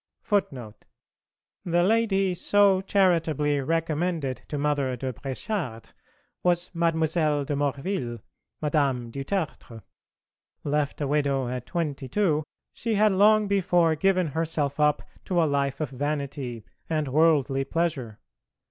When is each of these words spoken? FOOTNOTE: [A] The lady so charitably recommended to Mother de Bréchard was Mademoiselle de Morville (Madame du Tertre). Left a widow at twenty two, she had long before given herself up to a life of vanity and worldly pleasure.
FOOTNOTE: 0.23 0.83
[A] 1.63 1.69
The 1.69 1.83
lady 1.83 2.33
so 2.33 2.81
charitably 2.81 3.59
recommended 3.61 4.41
to 4.47 4.57
Mother 4.57 4.95
de 4.97 5.13
Bréchard 5.13 5.93
was 6.41 6.71
Mademoiselle 6.73 7.45
de 7.45 7.55
Morville 7.55 8.17
(Madame 8.63 9.11
du 9.11 9.23
Tertre). 9.23 9.83
Left 10.63 11.01
a 11.01 11.07
widow 11.07 11.47
at 11.49 11.67
twenty 11.67 12.07
two, 12.07 12.43
she 12.73 12.95
had 12.95 13.11
long 13.11 13.47
before 13.47 13.93
given 13.95 14.29
herself 14.29 14.79
up 14.79 15.03
to 15.25 15.39
a 15.39 15.45
life 15.45 15.79
of 15.79 15.91
vanity 15.91 16.65
and 16.89 17.07
worldly 17.09 17.63
pleasure. 17.63 18.17